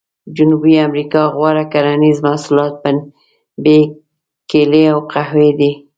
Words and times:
جنوبي 0.35 0.73
امریکا 0.87 1.21
غوره 1.35 1.65
کرنیز 1.73 2.17
محصولات 2.25 2.73
پنبې، 2.81 3.79
کېلې 4.49 4.83
او 4.93 4.99
قهوې 5.11 5.49
دي. 5.59 5.71